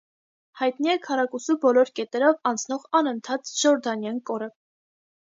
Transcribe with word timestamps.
Հայտնի 0.59 0.91
է 0.93 0.93
քառակուսու 1.01 1.55
բոլոր 1.65 1.91
կետերով 1.99 2.39
անցնող 2.53 2.87
անընդհատ 3.01 3.53
ժորդանյան 3.61 4.19
կորը։ 4.31 4.49